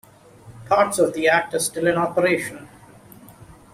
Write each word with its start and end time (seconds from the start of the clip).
Parts 0.67 0.97
of 0.97 1.13
the 1.13 1.27
Act 1.27 1.53
are 1.53 1.59
still 1.59 1.85
in 1.85 1.95
operation. 1.95 2.67